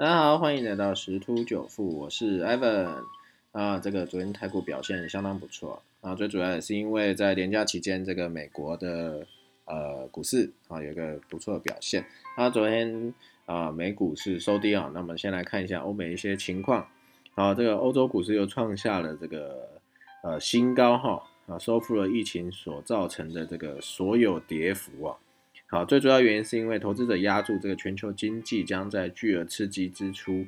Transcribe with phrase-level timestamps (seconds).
[0.00, 3.04] 大家好，欢迎来到十突九富，我是 Evan
[3.52, 3.78] 啊。
[3.78, 9.26] 这个昨天泰股表现相当不错啊，最主要也是因为在连假期间，这个美国的
[9.66, 12.02] 呃股市啊有一个不错的表现。
[12.38, 13.12] 那昨天
[13.44, 16.88] 啊美股是收低啊，那么先来看一下欧美一些情况。
[17.34, 19.68] 好，这个欧洲股市又创下了这个
[20.22, 25.18] 呃新高哈啊，收复了疫情所造成的这个所有跌幅啊。
[25.72, 30.44] 好，最主要原因是因为投资者压住这个全球经济将在巨额刺激支出，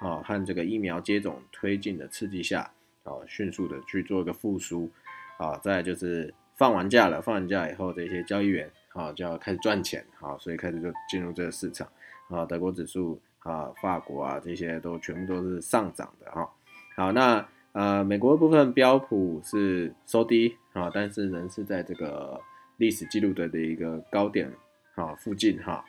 [0.00, 2.72] 啊和这个疫苗接种推进的刺激下，
[3.04, 4.90] 啊迅速的去做一个复苏，
[5.38, 11.86] 啊再就是放完假了，放完假以后这些交易员啊就要开始赚钱，啊所以开始就进入这个市场，
[12.28, 16.50] 啊德国指数啊法国啊这些都全部都是上涨的哈，
[16.96, 22.40] 好那呃美国部分标普是收低啊，但是仍是在这个
[22.76, 24.50] 历史记录的的一个高点。
[24.94, 25.84] 好，附近哈，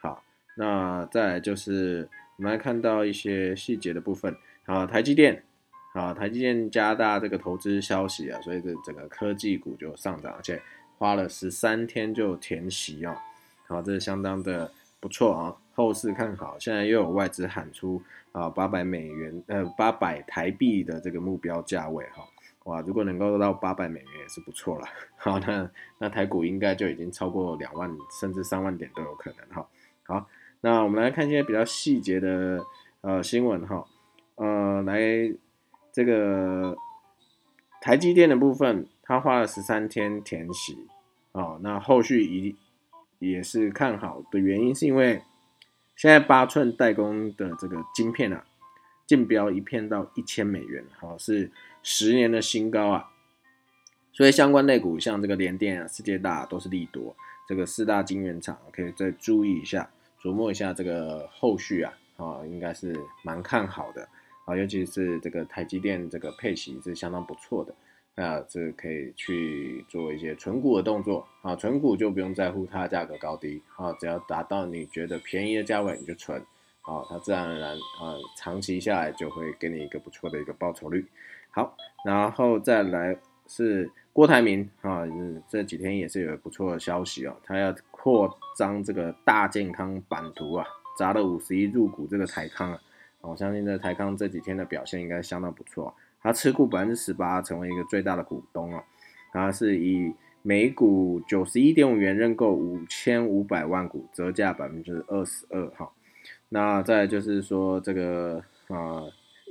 [0.00, 0.24] 好，
[0.56, 4.34] 那再就是我们来看到一些细节的部分。
[4.64, 5.44] 啊，台积电，
[5.92, 10.60] 啊，台积电加大这个投资消息啊，所以这整个科技股就上涨，而且
[10.98, 13.14] 花了十三天就填息啊，
[13.66, 16.58] 好，这是相当的不错啊，后市看好。
[16.58, 22.24] 现在又有外资喊出啊八百美元，呃八百台币的这个目标价位哈。
[22.66, 24.88] 哇，如果能够到八百美元也是不错了。
[25.16, 27.88] 好，那那台股应该就已经超过两万
[28.20, 29.68] 甚至三万点都有可能哈。
[30.02, 30.28] 好，
[30.62, 32.64] 那我们来看一些比较细节的
[33.02, 33.86] 呃新闻哈。
[34.34, 35.00] 呃，来
[35.92, 36.76] 这个
[37.80, 40.88] 台积电的部分，它花了十三天填息
[41.30, 41.58] 啊。
[41.62, 42.56] 那后续一
[43.20, 45.22] 也是看好的原因，是因为
[45.94, 48.44] 现在八寸代工的这个晶片啊，
[49.06, 51.52] 竞标一片到一千美元，好是。
[51.88, 53.12] 十年的新高啊，
[54.12, 57.14] 所以相关类股像这个联电啊、世界大都是利多，
[57.48, 59.88] 这个四大晶圆厂可以再注意一下，
[60.20, 64.06] 琢磨一下这个后续啊，啊应该是蛮看好的。
[64.46, 67.72] 啊，尤其是这个台积电这个配息是相当不错的，
[68.20, 71.24] 啊，这可以去做一些存股的动作。
[71.42, 73.62] 啊，存股就不用在乎它的价格高低。
[73.76, 76.40] 啊，只要达到你觉得便宜的价位你就存，
[76.82, 81.06] 啊，它自然而然啊长期下来就会给你一个不错的一个报酬率。
[81.56, 81.74] 好，
[82.04, 85.04] 然后再来是郭台铭啊，
[85.48, 90.66] 这几天也是有不错的消息哦，他要扩张这个大健康版图啊，
[90.98, 92.78] 砸了五十亿入股这个台康啊，
[93.22, 98.84] 我相信在台康这几天的表现应该相当不错，他持股百分之十八，成为一个最大的股东啊，
[99.32, 100.12] 他是以
[100.42, 105.90] 每股九十一点五元认购五千五百万股，折价百分之二十二哈，
[106.50, 109.04] 那再就是说这个啊，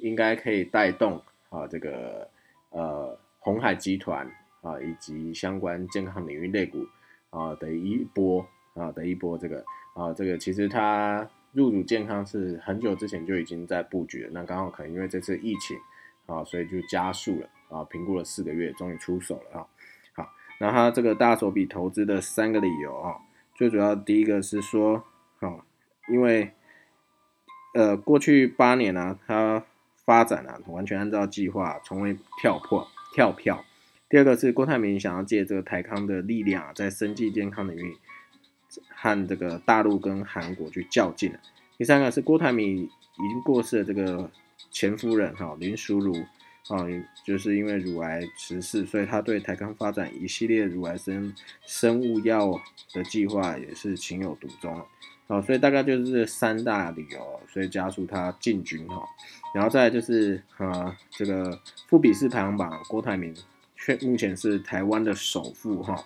[0.03, 1.19] 应该可以带动。
[1.55, 2.29] 啊，这个
[2.71, 4.29] 呃，红海集团
[4.61, 6.85] 啊，以及相关健康领域类股
[7.29, 9.63] 啊的一波啊的一波，这个
[9.93, 15.77] 啊，这个其实它入主健康是很久之前就已经在布局了，那刚好可能因为这次疫情
[16.25, 19.67] 啊，所以就加速了啊，评估了四个月，终于出手了啊。
[20.13, 20.29] 好，
[20.59, 23.15] 那它这个大手笔投资的三个理由啊，
[23.53, 25.05] 最主要第一个是说，
[25.39, 25.63] 啊，
[26.09, 26.51] 因为
[27.73, 29.63] 呃，过去八年呢，它
[30.05, 33.65] 发展啊，完全按照计划，从未跳破跳票。
[34.07, 37.97] 第二个是郭台铭想要借这个台康的力量啊，在生计健康领域
[38.89, 41.33] 和这个大陆跟韩国去较劲
[41.77, 44.29] 第三个是郭台铭已经过世的这个
[44.71, 46.13] 前夫人哈林淑如
[46.69, 46.85] 啊，
[47.25, 51.33] 就是因为乳癌辞世，所以他对台康发展一系列乳癌生
[51.65, 52.59] 生物药
[52.93, 54.85] 的计划也是情有独钟。
[55.27, 59.03] 好，所以大概就是这三大理由，所以加速他进军哈，
[59.55, 63.35] 然后再就是啊，这个富比士排行榜，郭台铭
[63.75, 66.05] 却目前是台湾的首富哈。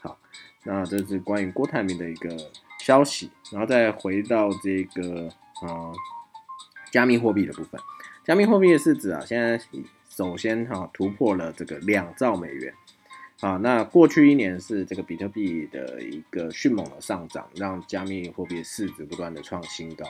[0.00, 0.18] 好，
[0.64, 2.36] 那这是关于郭台铭的一个
[2.80, 5.28] 消息，然后再回到这个
[5.62, 5.92] 啊，
[6.90, 7.80] 加密货币的部分，
[8.24, 9.60] 加密货币的市值啊，现在
[10.08, 12.74] 首先哈突破了这个两兆美元。
[13.40, 20.04] 啊，那过去一年是这个比特币的一个迅猛的上涨，让加密货币市值不断的创新高。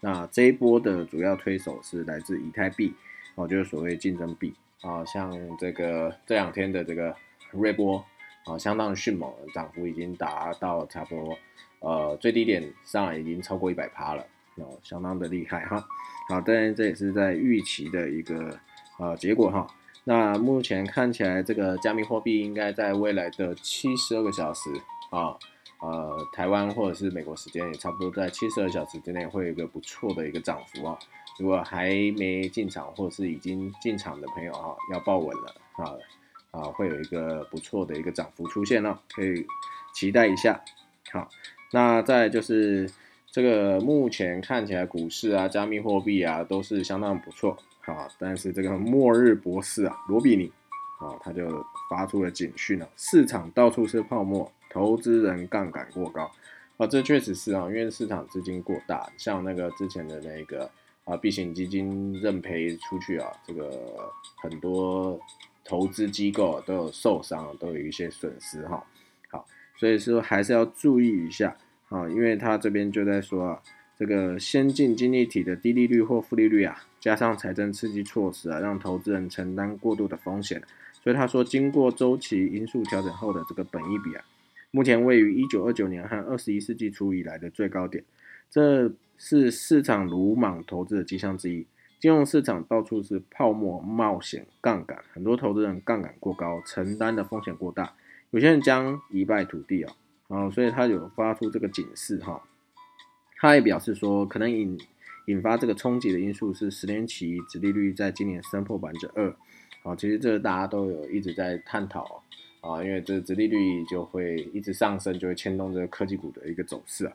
[0.00, 2.94] 那这一波的主要推手是来自以太币，
[3.34, 7.14] 哦，就是所谓竞争币啊，像这个这两天的这个
[7.50, 8.02] 瑞波
[8.46, 11.38] 啊，相当迅猛，涨幅已经达到差不多，
[11.80, 15.86] 呃，最低点上已经超过一百趴了，哦，相当的厉害哈。
[16.30, 18.58] 好，当然这也是在预期的一个
[18.98, 19.66] 呃结果哈。
[20.04, 24.70] 那目前看起来，这个加密货币应该在未来的七十二个小时
[25.10, 25.36] 啊，
[25.80, 30.98] 呃，台湾或者是美国时间也差不多在七十二小时之内会有一个不错的一个涨幅啊。
[31.38, 35.94] 如果还没进场或者是已经进场的朋友啊，要抱稳了啊
[36.50, 39.46] 啊，会有一个不错的一个涨幅出现了，可以
[39.94, 40.62] 期待一下。
[41.12, 41.28] 好，
[41.72, 42.90] 那再就是
[43.30, 50.52] 这个目前看起来股市啊、加密货币啊都是相当不错，好，但是这个末日博士啊，罗比尼，
[50.98, 56.30] 啊，他就发出了警讯了，市场到处是泡沫，投资人杠杆过高，
[56.76, 60.70] 啊，这确实是啊，因为市场资金过大，像那个之前的那个
[61.04, 63.70] 啊，避险基金认赔出去啊，这个
[64.42, 65.18] 很多
[65.64, 68.84] 投资机构都有受伤，都有一些损失哈，
[69.30, 69.46] 好，
[69.76, 71.56] 所以说还是要注意一下。
[71.88, 73.60] 啊，因为他这边就在说啊，
[73.98, 80.62] 这个先进经济体的低利率或负利率啊，加上财政刺激措施啊，让投资人承担过度的风险，
[81.02, 84.22] 所以他说，经过周期因素调整后的这个本益比啊，
[84.70, 88.04] 目前位于一九二九年和二十一世纪初以来的最高点，
[88.50, 91.66] 这是市场鲁莽投资的迹象之一。
[91.98, 97.94] 金融市场到处是泡沫、冒险、杠杆，很多投资人杠杆过高，承担的风险过大，
[98.30, 99.92] 有些人将一败涂地啊。
[100.28, 102.40] 啊，所以他有发出这个警示哈，
[103.36, 104.78] 他也表示说，可能引
[105.26, 109.30] 引发这个冲击的因素是十年期殖利率在今年升破百分之二，
[109.82, 112.22] 啊，其实这个大家都有一直在探讨
[112.60, 117.12] 啊，因为这殖利率就会一直上升，就会牵动这个科技股的一个走势啊。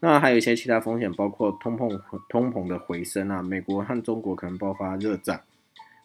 [0.00, 5.40] 那还有一些其他风险，包括通膨通膨的回升啊，美国和中国可能爆发热战。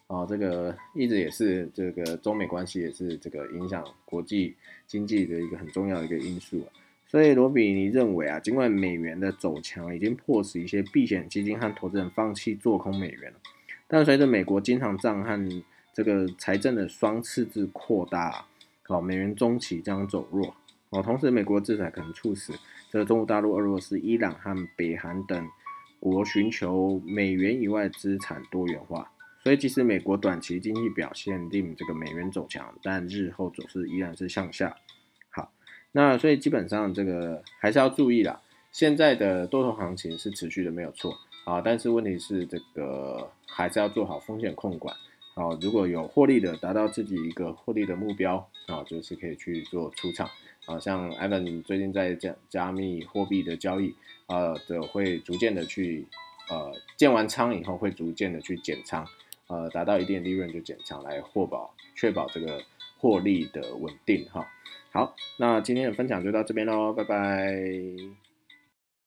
[0.06, 4.52] 啊，这个一直也是这个中美关系也是这个影响国际
[4.88, 6.66] 经济的一个很重要的一个因素啊
[7.10, 13.34] 所以罗比尼认为啊，尽管美元的走强已经迫使一些避险基金和投资人放弃做空美元，
[13.88, 18.46] 但随着美国经常账和这个财政的双赤字扩大，
[18.84, 20.54] 好，美元中期将走弱。
[20.90, 22.52] 哦，同时美国制裁可能促使
[22.92, 25.48] 这个中国大陆、俄罗斯、伊朗和北韩等
[25.98, 29.10] 国寻求美元以外资产多元化。
[29.42, 34.76] 所以，即使美国短期经济表现令这个美元走强，但日后走势依然是向下。
[35.92, 38.40] 那所以基本上这个还是要注意啦。
[38.72, 41.60] 现在的多头行情是持续的，没有错啊。
[41.60, 44.94] 但是问题是，这个还是要做好风险控管。
[45.34, 50.28] 好，如果有获利的，达到自己一个获利的目标啊，就是可以去做出场
[50.66, 50.78] 啊。
[50.78, 53.94] 像 Evan 最近在加加密货币的交易
[54.26, 56.06] 啊，的会逐渐的去
[56.48, 59.04] 呃建完仓以后，会逐渐的去减仓。
[59.48, 62.62] 呃，达到一定利润就减仓来获保，确保这个
[63.00, 64.46] 获利的稳定哈。
[64.92, 68.29] 好，那今天的分享就到这边喽，拜拜。